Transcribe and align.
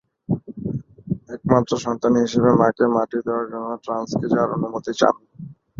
একমাত্র 1.35 1.71
সন্তান 1.85 2.13
হিসেবে 2.23 2.49
মাকে 2.61 2.85
মাটি 2.95 3.17
দেওয়ার 3.25 3.45
জন্য 3.51 3.67
ট্রানস্কি 3.83 4.25
যাওয়ার 4.33 4.55
অনুমতি 4.57 4.91
চান। 4.99 5.15